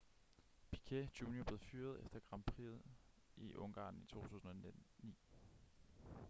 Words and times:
piquet 0.71 1.09
jr 1.21 1.43
blev 1.43 1.59
fyret 1.59 1.99
efter 2.03 2.19
grand 2.19 2.43
prixet 2.43 2.81
i 3.37 3.55
ungarn 3.55 3.97
i 3.97 4.05
2009 4.07 4.73